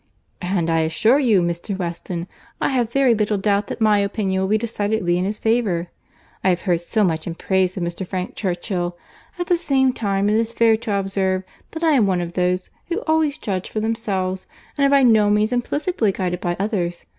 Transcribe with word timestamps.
"And 0.41 0.67
I 0.71 0.79
assure 0.79 1.19
you, 1.19 1.43
Mr. 1.43 1.77
Weston, 1.77 2.25
I 2.59 2.69
have 2.69 2.91
very 2.91 3.13
little 3.13 3.37
doubt 3.37 3.67
that 3.67 3.79
my 3.79 3.99
opinion 3.99 4.41
will 4.41 4.47
be 4.49 4.57
decidedly 4.57 5.15
in 5.19 5.25
his 5.25 5.37
favour. 5.37 5.89
I 6.43 6.49
have 6.49 6.61
heard 6.61 6.81
so 6.81 7.03
much 7.03 7.27
in 7.27 7.35
praise 7.35 7.77
of 7.77 7.83
Mr. 7.83 8.03
Frank 8.07 8.33
Churchill.—At 8.35 9.45
the 9.45 9.59
same 9.59 9.93
time 9.93 10.27
it 10.27 10.37
is 10.37 10.53
fair 10.53 10.75
to 10.75 10.97
observe, 10.97 11.43
that 11.69 11.83
I 11.83 11.91
am 11.91 12.07
one 12.07 12.19
of 12.19 12.33
those 12.33 12.71
who 12.87 13.01
always 13.03 13.37
judge 13.37 13.69
for 13.69 13.79
themselves, 13.79 14.47
and 14.75 14.87
are 14.87 14.89
by 14.89 15.03
no 15.03 15.29
means 15.29 15.53
implicitly 15.53 16.11
guided 16.11 16.41
by 16.41 16.55
others. 16.59 17.05